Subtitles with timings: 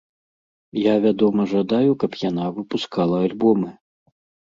[0.83, 3.69] Я, вядома, жадаю, каб яна выпускала альбомы.